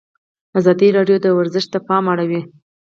[0.59, 2.41] ازادي راډیو د ورزش ته پام اړولی.